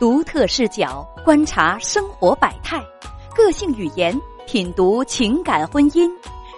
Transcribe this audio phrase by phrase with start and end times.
[0.00, 2.82] 独特视角观察生活百态，
[3.36, 6.10] 个性语言品读情感婚姻，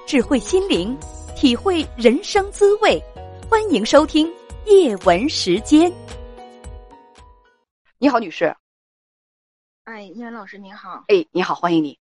[0.07, 0.97] 智慧心灵
[1.35, 3.03] 体会人生滋味。
[3.51, 4.33] 欢迎收听
[4.67, 5.93] 叶文时间。
[7.99, 8.55] 你好，女士。
[9.87, 11.03] 哎，叶文老师您好。
[11.09, 11.99] 哎，你好，欢迎你。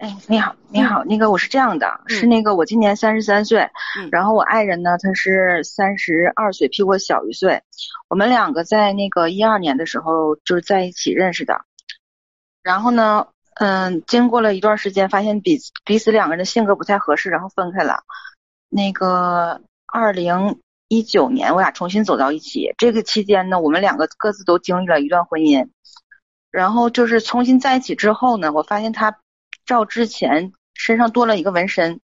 [0.00, 3.68] 哎，你好，你好，那个我是这样的，是那个我今年三十三岁，
[4.10, 7.62] 然后我爱人呢他是三十二岁，比我小一岁，
[8.08, 11.66] 我们两个在那个一二年的时候就是在一起认识的，
[12.62, 18.00] 然后呢，嗯，经过了一段时间，发现彼彼此两个人的性格不太合适，然后分开了。
[18.70, 25.68] 那个二零一九年我俩重新走到一起，这个期间呢，我们两个各自都经历了一段婚姻，
[26.50, 29.18] 然后就是重新在一起之后呢，我发现他。
[29.70, 32.00] 照之前身上多了一个纹身，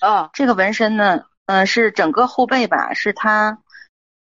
[0.00, 3.62] 啊，这个纹身呢，嗯，是整个后背吧，是他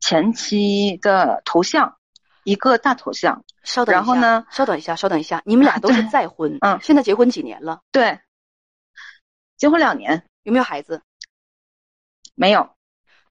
[0.01, 1.97] 前妻的头像，
[2.43, 3.45] 一个大头像。
[3.63, 4.45] 稍等然后呢？
[4.51, 7.81] 稍等一下，稍等一下，你们俩 都是再婚，嗯，现在结婚几年了？
[7.93, 8.19] 对，
[9.57, 11.01] 结婚两年，有没有孩子？
[12.35, 12.75] 没有。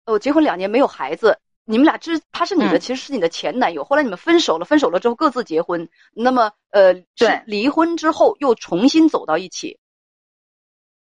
[0.06, 1.42] 哦，结婚两年没有孩子。
[1.66, 3.86] 你们俩之他是你的，其实是你的前男友。
[3.86, 5.90] 后来你们分手了，分手了之后各自结婚。
[6.12, 9.80] 那么，呃，对，离婚之后又重新走到一起。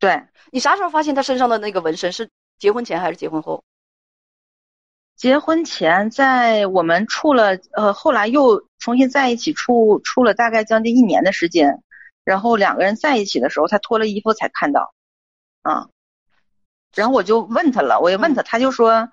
[0.01, 2.11] 对，你啥时候发现他身上的那个纹身？
[2.11, 3.63] 是结婚前还是结婚后？
[5.15, 11.81] 结婚前，在我们处了，呃，后来又重新在一起处处了大概将近一年的时间。
[12.25, 14.93] 然后两个人在一起的时候，他脱了衣服才看到，
[15.63, 15.89] 啊，
[16.93, 19.09] 然后我就问他了，我也问他，他就说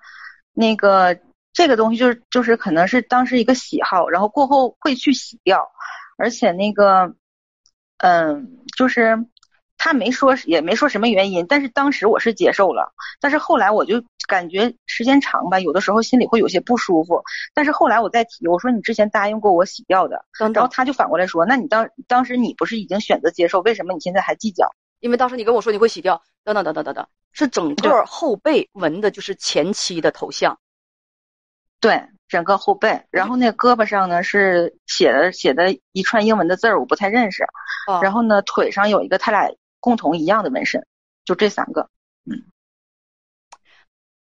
[0.52, 1.16] 那个。
[1.58, 5.68] 这个东西就是就是可能是当时一个喜好，然后过后会去洗掉，
[6.16, 7.16] 而且那个，
[7.96, 9.26] 嗯，就是
[9.76, 24.70] 他没说也没说什么原因，但是当时我是接受了，但是后来我就感觉时间长吧，有的时候心里会有些不舒服，但是后来我再提，我说你之前答应过我洗掉的，然后他就反过来说，那你当当时你不是已经选择接受，为什么你现在还计较？
[25.00, 30.56] 因为当时你跟我说你会洗掉，等等等等等等，是整个后背纹的就是前妻的头像。
[31.80, 37.44] 对，整个后背，然后那胳膊上呢是写的写的一串英文的字儿，我不太认识。
[38.02, 39.50] 然后呢，腿上有一个他俩
[39.80, 40.86] 共同一样的纹身，
[41.24, 41.88] 就这三个。
[42.24, 42.44] 嗯，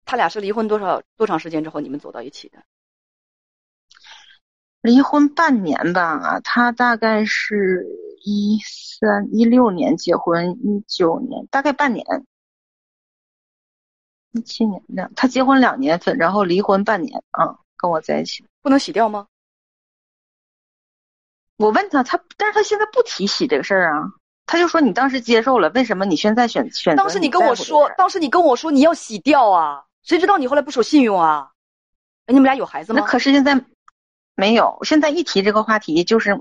[0.06, 2.59] 他俩是离婚多少多长时间之后你们走到一起的？
[4.81, 7.85] 离婚半年吧，他大概是
[8.24, 12.06] 一三一六年结婚，一九年大概半年。
[14.34, 19.28] 一七年两，他结婚两年份，然后离婚半年啊，跟我在一起，不能洗掉吗？
[21.58, 24.04] 我问他，他但是他现在不提洗这个事儿啊，
[24.46, 26.96] 他就说你当时接受了，为什么你现在选选？
[26.96, 31.50] 当时你跟我说，当时你跟我说你要洗掉啊，谁知道你后来不守信用啊？
[32.26, 33.00] 哎，你们俩有孩子吗？
[33.00, 33.59] 那可是现在
[34.36, 36.40] 没有，现在一提这个话题就是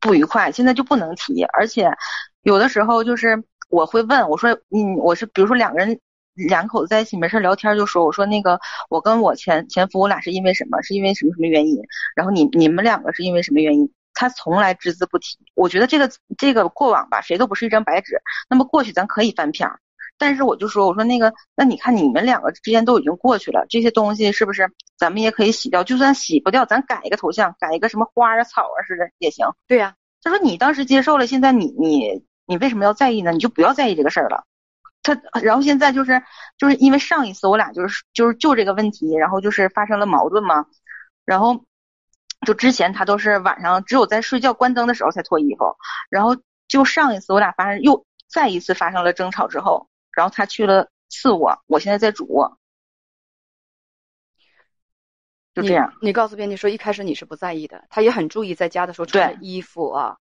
[0.00, 1.88] 不愉快，现在就不能提，而且
[2.42, 6.00] 有的时候就是我会问我说，嗯，我是比如说两个人。
[6.46, 10.80] 两口子在一起没事聊天就说，我说那个我跟我前前夫我俩是因为什么？
[10.82, 11.80] 是因为什么什么原因？
[12.14, 13.90] 然后你你们两个是因为什么原因？
[14.14, 15.38] 他从来只字不提。
[15.54, 18.20] 我觉得这个这个过往吧，谁都不是一张白纸。
[18.48, 19.78] 那么过去咱可以翻篇儿，
[20.18, 25.84] 但是我就说，我说那个，那你看你们两个之间都已经过去了，这些东西是不是咱们也可以洗掉？
[25.84, 29.46] 就算洗不掉，咱改一个头像，改一个什么花啊草啊似的也行。
[29.68, 33.30] 对呀，他说你当时接受了，现在你你你为什么要在意呢？
[33.30, 34.44] 你就不要在意这个事儿了。
[35.02, 36.22] 他然后现在就是
[36.58, 40.66] 就是因为上一次我俩就是就是就这个问题，然后就是发生了矛盾嘛，
[41.24, 41.64] 然后
[42.46, 45.76] 就之前他都是晚上只有在睡觉关灯的时候才脱衣服，
[46.10, 46.36] 然后
[46.66, 52.58] 就上一次我俩发生又再一次发生了争吵之后，然后他去了次卧，我现在在主卧，
[55.54, 55.94] 就这样。
[56.02, 60.18] 你告诉编辑说一开始你是不在意的，他也很注意在家的时候穿衣服啊。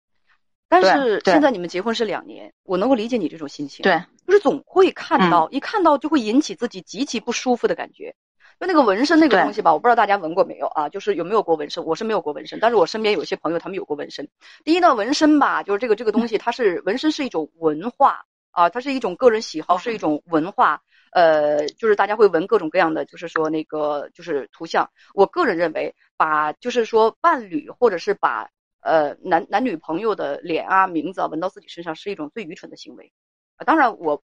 [0.82, 3.82] 但是现在你们结婚是两年，我能够理解你这种心情。
[3.84, 8.14] 对，就是总会看到，一看到就会引起自己极其不舒服的感觉。
[8.60, 10.88] 就那个纹身那个东西吧，我不知道大家纹过没有啊？
[10.88, 11.84] 就是有没有过纹身？
[11.84, 14.28] 我是没有过纹身，但是我身边有一些朋友他们有过纹身。
[14.64, 20.80] 第一呢，纹身吧，就是这个这个东西，它是纹身是一种文化啊，它是一种个人喜好，是一种文化。
[21.12, 24.88] 呃，就是大家会纹各种各样的，就是说那个就是图像。
[25.14, 28.48] 我个人认为，把就是说伴侣或者是把。
[28.84, 33.10] 呃，男男女朋友的脸啊、名字啊，纹到自己身上是一种最愚蠢的行为。
[33.56, 34.22] 啊，当然我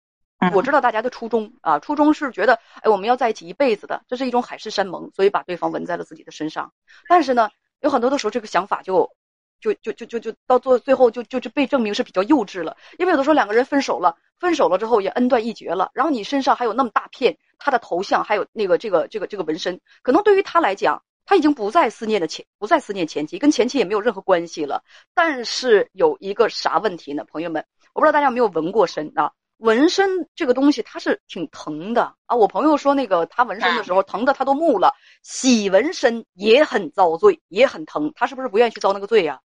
[0.54, 6.72] 我知道大家的初衷啊，初衷是觉得，哎，我们要在一起一辈子的，这是一种海誓山盟，所以把对方纹在了自己的身上。
[7.08, 9.10] 但是呢，有很多的时候，这个想法就
[9.60, 12.76] 就就就就就到做最后就就就被证明是比较幼稚了。
[12.98, 21.02] 因为有的时候两个人分手了，分手了之后也恩断义绝了，然后你身上还有那么大片他的头像，还有那个这个这个这个纹身，可能对于他来讲。
[21.26, 24.82] 他已经不再思念的前，不再思念前妻，跟前妻也没有任何关系了。
[25.14, 27.24] 但是有一个啥问题呢？
[27.24, 29.32] 朋友们，我不知道大家有没有纹过身啊？
[29.58, 32.36] 纹身这个东西它是挺疼的啊。
[32.36, 34.92] 我朋友说那个他纹身的时候疼的他都木了，
[35.22, 38.12] 洗纹身也很遭罪，也很疼。
[38.16, 39.40] 他是不是不愿意去遭那个罪呀？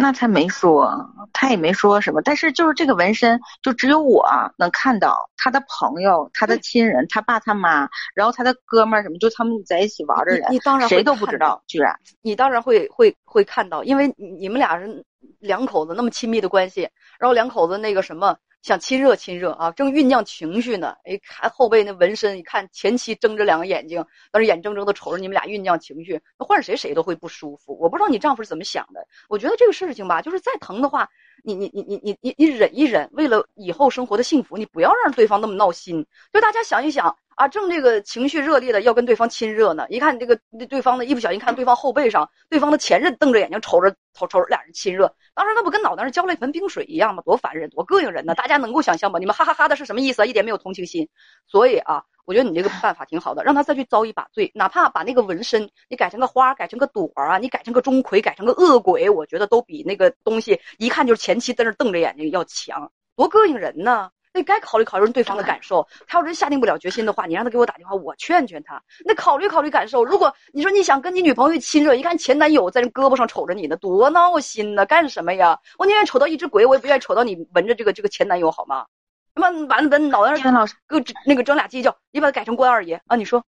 [0.00, 0.90] 那他没说，
[1.32, 2.22] 他也没说什么。
[2.22, 4.26] 但是就是这个纹身，就只有我
[4.56, 5.28] 能看到。
[5.36, 15.04] 他的朋友、他的亲人、他爸他妈，然后他的哥们儿什么，就他们在一起玩的人，你当然谁都不知道，居然你当然会会会看到，因为你们俩人
[15.38, 16.88] 两口子那么亲密的关系，
[17.18, 18.36] 然后两口子那个什么。
[18.62, 20.94] 想亲热亲热啊，正酝酿情绪呢。
[21.04, 27.74] 哎，看后背那纹身，一看前妻睁着两个眼睛，当时眼睁睁的瞅着你们俩酝酿情绪，那换谁谁都会不舒服。
[27.80, 28.99] 我不知道你丈夫是怎么想的。
[29.28, 31.08] 我觉得这个事情吧，就是再疼的话，
[31.42, 36.06] 你你你你你你你忍一忍，为了以后生活的幸福，你不要让对方那么闹心。
[36.32, 37.16] 就大家想一想。
[37.40, 40.38] 啊，正这个情绪热烈的要跟对方亲热呢，一看这个
[40.68, 47.22] 对方的一不小心看对方后背上，对方的前任瞪着眼睛瞅着瞅瞅俩人亲热，当时那不跟脑袋上浇了一盆冰水一样吗？
[47.24, 48.34] 多烦人，多膈应人呢！
[48.34, 49.18] 大家能够想象吗？
[49.18, 50.26] 你们哈哈哈的是什么意思啊？
[50.26, 51.08] 一点没有同情心。
[51.46, 64.10] 所以啊，我觉得你这个办法挺好的，让他再去遭一把罪，哪怕把那个纹身你改成个花，改成个朵啊，你改成个钟馗，改成个恶鬼，我觉得都比那个东西一看就是前妻在那瞪着眼睛要强，多膈应人呢！
[64.32, 65.86] 那该考虑考虑对方的感受。
[66.06, 68.80] 他要真下定不了决心的话，你让他给我打电话，我劝劝他。
[69.04, 70.04] 那考虑考虑感受。
[70.04, 74.86] 如果你说你想跟你女朋友亲热，一看前男友在人胳膊上瞅着你呢，多闹心呢！
[74.86, 75.58] 干什么呀？
[75.78, 78.86] 我宁愿瞅到一只鬼，我也不愿意瞅到你闻着这个这个前男友，好吗？
[79.34, 83.16] 他妈完了，闻脑袋上老师搁那个整俩犄角，你把它改成关二爷啊？
[83.16, 83.44] 你说。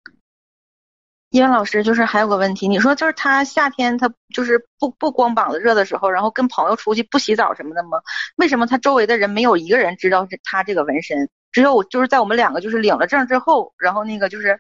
[1.37, 7.99] 叶文老师，就是还有个问题，你说就是他夏天他就是不不光膀子热的时候，然后跟朋友出去不洗澡什么的吗？
[8.37, 11.29] 为什么他周围的人没有一个人知道是他这个纹身？
[11.51, 14.59] 只有就是在我们两个就是领了证之后，然后那个就是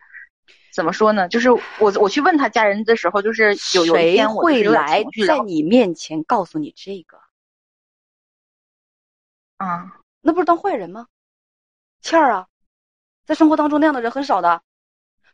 [0.73, 1.27] 怎么说呢？
[1.27, 1.61] 就是我
[1.99, 7.17] 我去问他家人的时候，就是有有一天我会来在你面前告诉你这个？
[9.57, 11.07] 啊，那不是当坏人吗？
[12.01, 12.47] 倩儿啊，
[13.25, 14.61] 在生活当中那样的人很少的。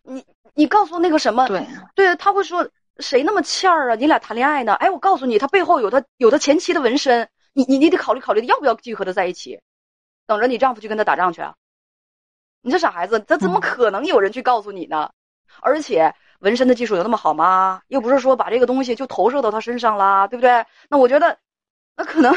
[0.03, 0.23] 你
[0.53, 1.47] 你告诉那个什么？
[1.47, 1.65] 对
[1.95, 3.95] 对，他会说谁那么欠儿啊？
[3.95, 4.73] 你俩谈恋爱呢？
[4.75, 9.59] 哎，我告诉你，他背后有他有他前妻的纹身，你你你得考虑考虑，要不要继续和他在一起？
[10.27, 11.55] 等着你丈夫去跟他打仗去啊？
[12.61, 15.09] 你这傻孩子，他怎么可能有人去告诉你呢？
[15.61, 17.81] 而且纹身的技术有那么好吗？
[17.87, 20.65] 又不是说把这个东西就投射到他身上啦，对不对？
[20.89, 21.37] 那我觉得，
[21.95, 22.35] 那可能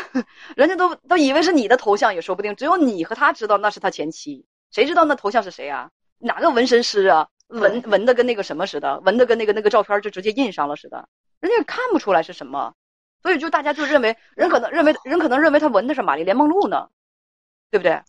[0.57, 5.91] 人家都都以为是你的头像也说不定，只有你和他知道那是他前妻，谁知道那头像是谁啊？
[6.19, 7.29] 哪个纹身师啊？
[7.49, 11.09] 纹纹的跟那个什么似的，纹的跟那个那个照片就直接印上了似的，
[11.41, 12.75] 人家看不出来是什么，
[13.23, 16.89] 所以就大家就认为人可能认为人可能认为他纹的是玛丽莲梦露呢，
[17.71, 18.03] 对不对？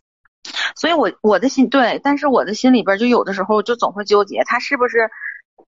[0.76, 5.10] 所以我我的心对，但是我的心里边就有的时候就总会纠结，他是不是？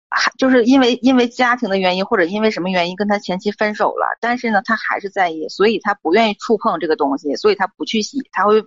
[0.08, 8.64] 还就是因为因为家庭的原因或者因为什么原因跟他前妻分手了，但是呢他还是在意，所以他不愿意触碰这个东西，所以他不去洗，他会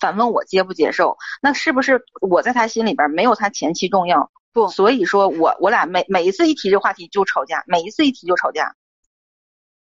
[0.00, 1.16] 反问我接不接受？
[1.42, 4.30] 那是不是我在他心里边没有他前妻重要？
[4.52, 8.74] 不，所以说我我俩每每一次一提这话题就吵架，每一次一提就吵架。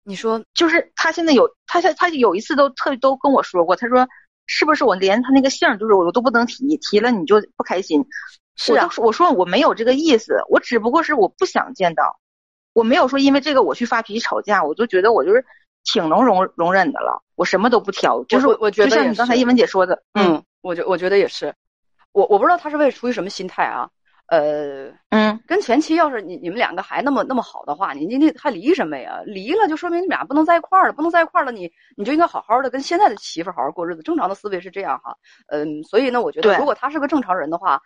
[0.03, 4.07] 你说就是他现在有他他他有一次都特都跟我说过，他说
[4.45, 8.05] 是不是我连他那个姓就是我都不能提，提了你就不开心。
[8.63, 12.19] 是啊，我说我没有这个意思，我只不过是我不想见到，
[12.73, 15.43] 我没有说因为这个我去发脾气吵架，我就觉得我就是
[15.83, 21.55] 挺能容容忍的了，我什么都不挑，就是我觉得就像你刚才一文姐说的，嗯，我觉我觉得也是，
[22.11, 23.89] 我我不知道他是为出于什么心态啊，
[24.27, 29.23] 呃，嗯，跟前妻要是你你们两个还那么那么好的话，你你你还离什么呀？
[29.25, 35.15] 离了就说明你们俩不能在一块儿了，不能在一块儿了，你你就应该好好的跟现在的媳妇好好过日子，正常的思维是这样哈，
[35.47, 37.81] 嗯，所以呢，我觉得如果他是个正常人的话。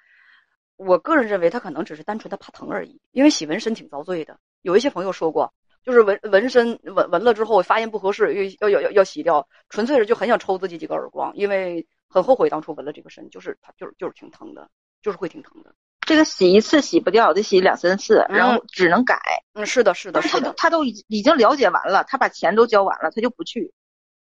[0.78, 4.38] 我个人认为他可能只是单纯的怕疼而已，因为洗纹身挺遭罪的。
[4.62, 5.54] 有一些朋友说过，
[5.84, 14.70] 就是纹纹身纹纹了之后发现不合适，要要要要洗掉，纯粹是就很想抽自己几个耳光，因为很后悔当初纹了这个身，就是他就是就是挺疼的，
[15.02, 15.74] 就是会挺疼的。
[16.02, 19.20] 这个洗一次洗不掉，得洗两三次，然后只能改。
[19.54, 20.54] 嗯，是的，是的，是的。
[20.58, 23.74] 他都已已经了解完了，他把钱都交完了，他就不去，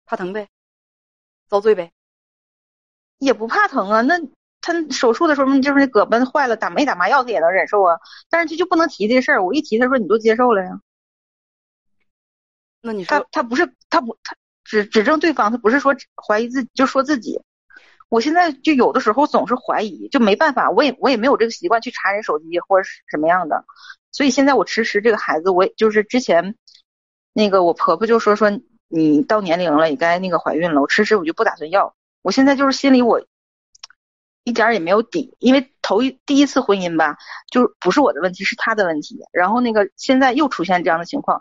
[0.04, 0.48] 怕疼呗，
[1.48, 1.92] 遭罪呗，
[3.18, 4.20] 也不怕疼啊，那。
[4.66, 7.98] 他手术的时候，就是那胳膊坏了，打没打麻药他也能忍受啊。
[8.28, 10.80] 但是他就不能提这事儿，我一提，他说你都接受了呀。
[12.80, 17.40] 那你说他他不是他不他指指证对方，他不是说怀疑自己，就说自己。
[18.08, 23.64] 我现在就有的时候总是怀疑，就没办法，我也我也没有这个习惯去查人手机或者是什么样的。
[24.12, 26.56] 所以现在我迟迟这个孩子，我就是之前
[27.32, 28.50] 那个我婆婆就说说
[28.88, 31.94] 你到年龄了，也该那个怀孕了，我迟迟我就不打算要。
[32.22, 33.24] 我现在就是心里我。
[34.46, 37.16] 一点儿也没有底，因为头一第一次婚姻吧，
[37.50, 39.18] 就不是我的问题，是他的问题。
[39.32, 41.40] 然后那个现在又出现这样的情况，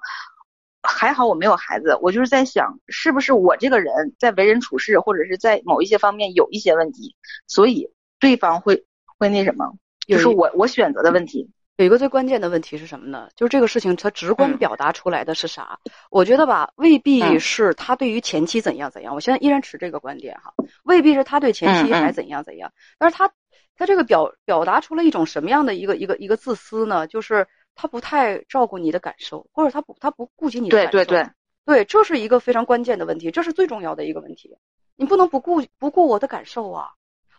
[0.81, 8.87] 还好我没有孩子，我就是在想，是不是我这个人在为人处事或者是在某一些方面有一些问题，所以对方会
[9.19, 11.51] 会那什么，就是我我选择的问题。
[11.77, 13.27] 有一个最关键的问题是什么呢？
[13.35, 15.77] 就是这个事情它直观表达出来的是啥？
[16.09, 19.13] 我觉得吧，未必是他对于前妻怎样怎样。
[19.13, 20.53] 我现在依然持这个观点哈，
[20.83, 22.71] 未必是他对前妻还怎样怎样。
[22.97, 23.29] 但是他
[23.75, 27.07] 他这个表表达出了一种什么样的一个一个一个自私呢？
[27.07, 30.91] 就是他不太照顾你的感受，或者他不他不顾及你的感受。
[30.91, 31.29] 对对对
[31.65, 34.55] 对，这是一个非常关键的问题，这是最重要的一个问题。
[34.95, 36.91] 你不能不顾不顾我的感受啊！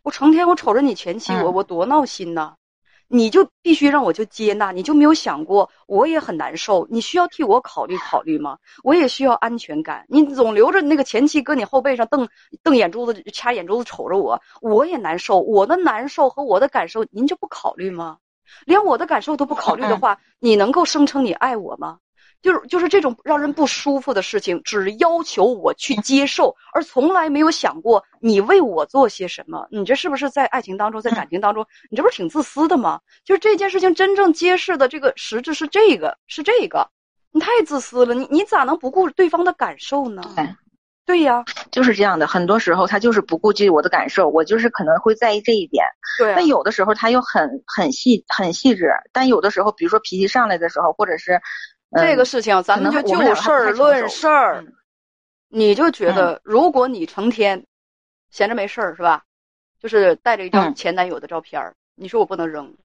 [0.02, 2.57] 我成天我瞅着你前妻，我我多闹心呐！
[3.08, 6.86] 你就必须让我就接纳，你就没有想过我也很难受？
[6.90, 8.58] 你需要替我考虑考虑吗？
[8.82, 10.04] 我也需要安全感。
[10.08, 12.28] 你总留着那个前妻搁你后背上瞪
[12.62, 15.40] 瞪眼珠子，掐眼珠子瞅着我，我也难受。
[15.40, 18.18] 我的难受和我的感受，您就不考虑吗？
[18.64, 21.98] 连我的感受都不考虑的话，你能够声称你爱我吗？
[22.43, 29.66] 就是就是这种让人不舒服的事情，只要求我去接受，而从来没有想过你为我做些什么。
[29.71, 33.00] 你这是不是在爱情当中，在感情当中，你这不是挺自私的吗？
[33.25, 36.88] 就是这件事情真正揭示的这个实质是这个，是这个，
[37.33, 38.14] 你太自私了。
[38.14, 40.23] 你你咋能不顾对方的感受呢？
[41.05, 42.26] 对呀，就是这样的。
[42.26, 45.85] 很多时候他就是不顾及我的感受，我就是可能会在意这一点。
[46.19, 46.33] 对。
[46.35, 51.40] 但有的时候他又很很细很细致，但有的时候，比如说脾气上来的时候，或者是。
[51.93, 54.64] 这个事情，咱们就就事儿论事儿。
[55.49, 57.64] 你就觉得，如果你成天
[58.31, 59.25] 闲着没事儿，是吧？
[59.78, 62.76] 就是带着一张前男友的照片儿，你说我不能扔。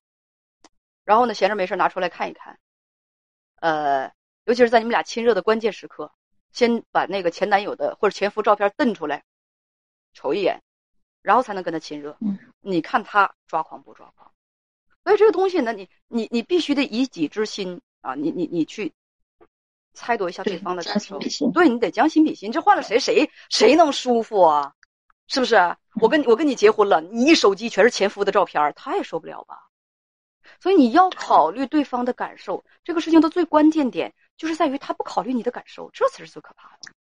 [1.04, 2.60] 然后呢，闲着没事拿出来看一看。
[3.56, 4.12] 呃，
[4.46, 6.12] 尤其是在你们俩亲热的关键时刻，
[6.52, 9.24] 先把那个前男友的或者前夫照片瞪出来，
[10.14, 10.62] 瞅一眼，
[11.22, 12.16] 然后才能跟他亲热。
[12.60, 14.32] 你看他抓狂不抓狂？
[15.04, 17.82] 所以这个东西呢，你你你必须得以己之心。
[18.02, 18.92] 啊，你你你去
[19.94, 21.20] 猜度一下对方的感受，
[21.54, 22.52] 对你得将心比心。
[22.52, 24.74] 这换了谁谁谁能舒服啊？
[25.28, 25.56] 是不是？
[26.02, 29.68] 我跟我跟你结婚了，你一手机全是前夫的照片，他也受不了吧？
[30.60, 36.92] 所以你要考虑对方的感受，这个事情的最关键点就是在于他不考虑你的感受，这才是最可怕的。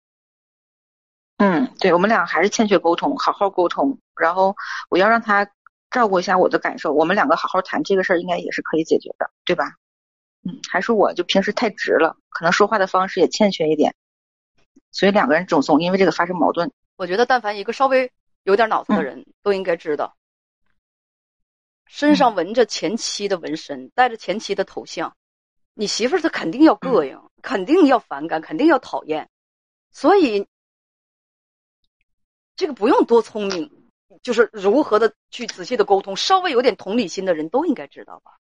[1.38, 3.98] 嗯，对我们俩还是欠缺沟通，好好沟通。
[4.16, 4.56] 然后
[4.90, 5.50] 我要让他
[5.90, 9.76] 照顾一下我的感受，我们两个好好谈这个事儿，应该也是可以解决的，对吧？
[10.44, 13.94] 嗯，还是我就平时太直了，可能说话的方式也欠缺一点，
[14.92, 16.72] 所以两个人总总因为这个发生矛盾。
[16.96, 18.12] 我觉得，但凡一个稍微
[18.44, 20.16] 有点脑子的人，都应该知道，
[21.86, 25.16] 身上纹着前妻的纹身，带着前妻的头像，
[25.74, 29.30] 你媳妇儿她肯定要膈应，肯定要反感，肯定要讨厌。
[29.92, 30.48] 所以，
[32.56, 33.70] 这个不用多聪明，
[34.24, 38.38] 就是如何的去仔细的沟通，稍微有点同理心的人都应该知道吧。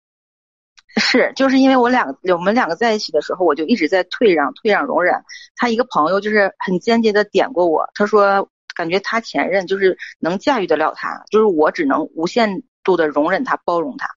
[0.99, 5.23] 是，就是因为我两个我们两个在一起的时候，我就一直在退让、退让、容忍。
[5.55, 14.09] 他一个朋友就是很间接的点过我，他说感觉他前任就是能驾驭得了他，就是我只能无限度的容忍他、包容他。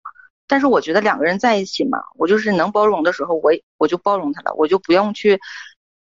[0.47, 5.39] 但是我觉得两个人在一起嘛，我就是能包容的时候，我我就包容他了，我就不用去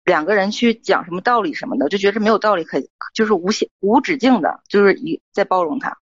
[0.04, 2.80] 两个人去讲什么道理什么的，就觉得没有道理可
[3.12, 5.98] 就是无限无止境的，就是一在包容他。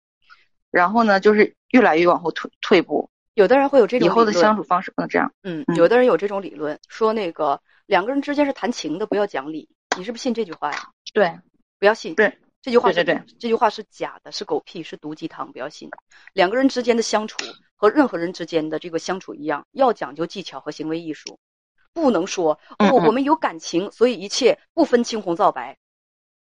[0.73, 3.09] 然后呢，就是越来越往后退退步。
[3.37, 5.31] 有的人会有这种以后的相处方式不能这样。
[5.43, 9.69] 嗯，有的人有这种理论，说那个两个人之间是谈情的，不要讲理。
[9.99, 10.79] 你是不是信这句话呀？
[11.13, 11.39] 对，
[11.79, 12.15] 不要信。
[12.15, 15.91] 对，这句话对对对，这句话是假的，是狗屁，是毒鸡汤，不要信。
[16.33, 17.37] 两个人之间的相处
[17.77, 21.39] 和任何人之间的这个相处一样，要讲究技巧和行为艺术，
[21.93, 25.77] 不能说哦我们有感情，所以一切不分青红皂白。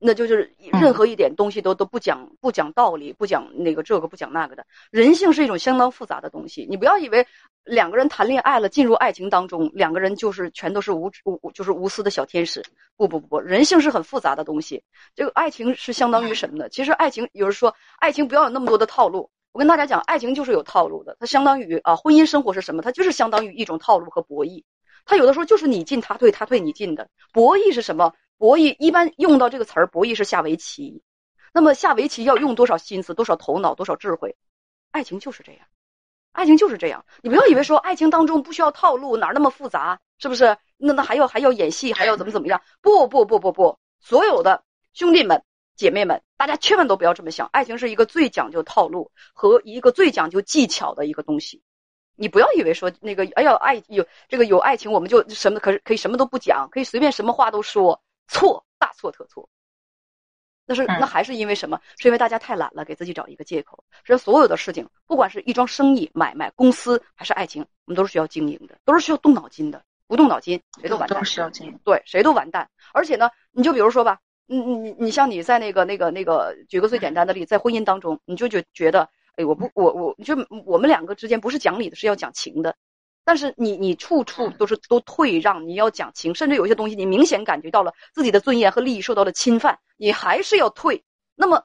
[0.03, 4.65] 那就是任何一点东西都都不讲不讲道理，不讲那个这个不讲那个的。
[4.89, 7.27] 人性是一种相当复杂的东西，你不要以为
[7.63, 12.63] 两个人谈恋爱了，进入爱情当中，两个人就是全都是无无就是无私的小天使。
[12.98, 14.84] 不不不不，人性是很复杂的东西。
[15.15, 16.67] 这个爱情是相当于什么呢？
[16.70, 19.29] 其实爱情有人说爱情不要有那么多的套路。
[19.51, 21.15] 我跟大家讲，爱情就是有套路的。
[21.20, 22.81] 它相当于啊，婚姻生活是什么？
[22.81, 24.63] 它就是相当于一种套路和博弈。
[25.05, 27.10] 它有的时候就是你进他退，他退你进的。
[27.34, 28.13] 博弈是什么？
[28.41, 31.03] 博弈一般用到这个词儿，博弈是下围棋。
[31.53, 34.36] 那么下围棋要用多少心思、多少头脑、多少智慧？
[34.89, 35.67] 爱情就是这样，
[36.31, 37.05] 爱情就是这样。
[37.21, 40.00] 你不要以为说爱情当中不需要套路，哪儿那么复杂？
[40.17, 40.57] 是不是？
[40.77, 42.60] 那那还要还要演戏，还要怎么怎么样？
[42.81, 45.43] 不不不不不，所有的兄弟们、
[45.75, 47.48] 姐妹们，大家千万都不要这么想。
[47.53, 51.62] 爱情是一个最讲究套路和一个最讲究技巧的一个东西。
[52.15, 58.01] 你不要以为说那个，哎呀，爱有这个有爱情，我们就什么可可以什么都不讲，可以随便什么话都说。
[58.28, 59.50] 错，大错特错。
[60.66, 61.82] 那是那还是因为什么？
[61.98, 63.84] 是因为大家太懒了，给自己找一个借口。
[64.04, 69.84] 实际上，所有的事情，不管是一桩生意、买卖、公司，还是爱情，我们都是需要经营的，都是需要动脑筋的。
[70.08, 71.20] 不动脑筋，谁都完蛋。
[71.20, 71.80] 都需要经营。
[71.84, 72.70] 对，谁都完蛋。
[72.94, 80.36] 而且呢，你就比如说吧，你你你你像你在那个那个那个，举个最简单的例子，在婚姻当中，你就觉觉得，哎，我不我我，就
[80.66, 82.75] 我们两个之间不是讲理的，是要讲情的。
[83.24, 91.04] 但是你你处处都是都退让，你要讲情，甚至有些东西你明显感觉到了自己的尊严和利益受到了侵犯，你还是要退。
[91.36, 91.63] 那么，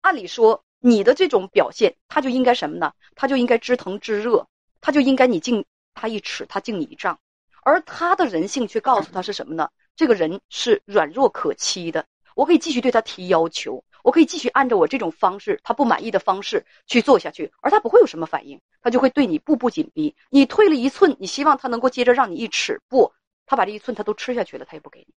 [0.00, 2.92] 按理说你的这种表现，他就应该什么呢？
[3.14, 4.46] 他就应该知疼知热，
[4.80, 7.18] 他就应该你敬他一尺，他敬你一丈。
[7.64, 9.68] 而他的人性却告诉他是什么呢？
[9.96, 13.82] 这个人是软弱可欺的，我可以继续对他提要求。
[14.08, 20.16] 我可以继续按照我这种方式，他不满意的方式去做下去，而他不会有什么反应，他就会对你步步紧逼。
[20.30, 23.12] 你退了一寸，你希望他能够接着让你一尺，不，
[23.44, 25.08] 他把这一寸他都吃下去了，他也不给你。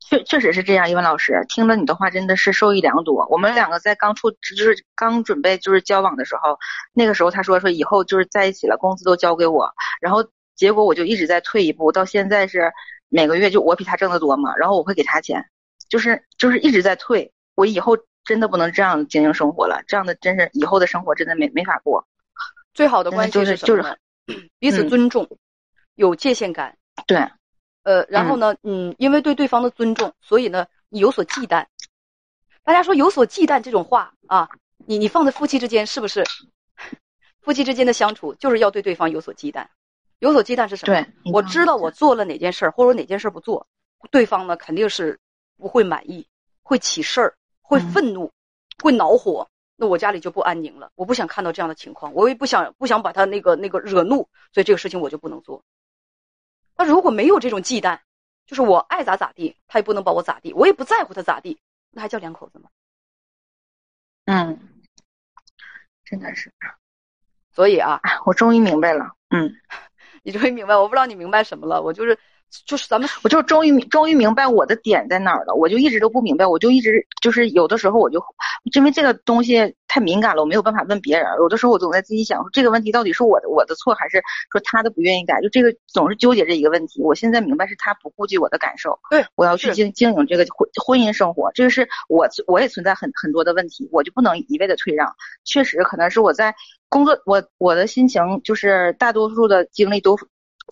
[0.00, 3.28] 确确实是这样，一文老师听了你的话，真的是受益良多。
[3.30, 6.58] 我们两个在刚处就是刚准备就是交往的时候，
[6.94, 12.72] 那个时候他说说以后就是在一起了，工资都交给我，然后结果我就一直在退一步，到现在是
[13.08, 15.44] 每个月就我比他挣得多嘛，然后我会给他钱，
[15.88, 17.30] 就是就是一直在退。
[17.54, 22.06] 我以后真的不能这样经营生活了，这样的真是以后的生活真的没没法过。
[22.72, 23.98] 最好的关系是就是
[24.58, 25.28] 彼此尊重，
[25.94, 26.76] 有界限感。
[27.06, 27.18] 对，
[27.84, 31.64] 呃，然后呢，嗯，因为对对方的尊重，所以呢，你有所忌惮。
[32.64, 34.48] 大家说有所忌惮这种话啊，
[34.86, 36.24] 你你放在夫妻之间是不是？
[37.42, 39.66] 夫妻之间的相处就是要对对方有所忌惮。
[40.18, 40.94] 有所忌惮是什么？
[40.94, 43.66] 对，我知道我做了哪件事儿，或者哪件事儿不做，
[44.10, 45.20] 对方呢肯定是
[45.58, 46.26] 不会满意，
[46.62, 47.34] 会起事儿。
[47.66, 48.30] 会愤怒，
[48.82, 50.92] 会恼火，那我家里就不安宁了。
[50.94, 55.64] 我不想看到这样的情况，我也不想不想把他那个那个惹怒，所以这个事情我就不能做。
[56.76, 58.00] 那如果没有这种忌惮，
[58.46, 61.58] 就是我爱咋咋地，他也不能把我咋地，我也不在乎他咋地，
[61.90, 62.68] 那还叫两口子吗？
[64.26, 64.58] 嗯，
[66.04, 66.52] 真的是。
[67.50, 69.16] 所以啊，我终于明白了。
[69.30, 69.56] 嗯，
[70.22, 72.18] 你终于明白，我不知道你明白什么了，我就是。
[72.66, 75.54] 就是咱们，我就终于终于明白我的点在哪儿了。
[75.54, 78.22] 我就一直都不明白，我就一直就是有的时候我就
[78.74, 81.26] 因为这个东西太敏感了，我没有办法问别人。
[81.38, 85.40] 有的时候我总在自己想，说这个问题到底是我的我的错，还是说他的不愿意改？
[85.40, 87.02] 就这个总是纠结这一个问题。
[87.02, 95.12] 我现在明白是他不顾及我的感受，对，我要去经经营这个婚婚姻生活，这个是我我也存在很很多的问题，我就不能一味的退让。
[95.44, 96.54] 确实可能是我在
[96.88, 100.16] 工作，我我的心情就是大多数的精力都。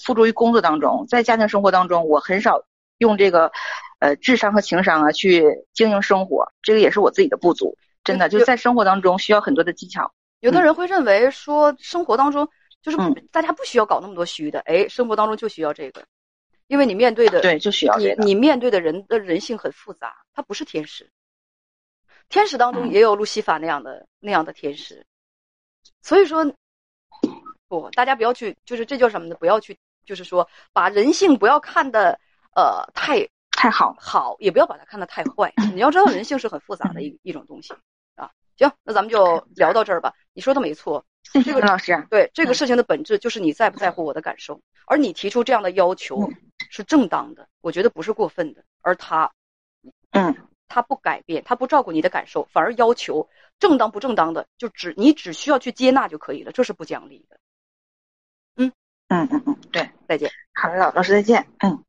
[0.00, 2.64] 付诸于工作当中，在家庭生活当中，我很少
[2.98, 3.52] 用这个，
[3.98, 7.76] 呃，智商和情商啊去经营生活，这个也是我自己的不足。
[8.04, 10.12] 真的，就在生活当中需要很多的技巧。
[10.40, 12.48] 有的人会认为说，生活当中
[12.80, 12.96] 就是
[13.30, 16.04] 大家不需要搞那么多虚的，哎，生活当中就需要这个，
[16.66, 21.10] 因为你面对的对就需要你你面对的人的人性很复杂，他不是天使，
[22.28, 25.06] 天使当中也有路西法那样的那样的天使，
[26.00, 26.52] 所以说。
[27.80, 29.36] 不，大家不要去，就是这叫什么呢？
[29.36, 32.20] 不要去，就是说把人性不要看的
[32.54, 35.52] 呃太太好，好也不要把它看得太坏。
[35.72, 37.72] 你要知道人性是很复杂的一一种东西
[38.14, 38.30] 啊。
[38.58, 40.12] 行，那咱们就聊到这儿吧。
[40.34, 41.02] 你说的没错，
[41.44, 46.30] 这个老师对这个事情的本质就是你在不在乎我的感受，而你提出这样的要求
[46.70, 48.62] 是正当的，我觉得不是过分的。
[48.82, 49.32] 而他，
[50.10, 50.36] 嗯，
[50.68, 57.38] 他不改变，他不照顾你的感受，反而要求正当不正当的，就只你只需要去接纳就可以了，这是不讲理的。
[59.12, 60.30] 嗯嗯嗯，对，再见。
[60.54, 61.46] 好的，老老师再见。
[61.62, 61.84] 嗯。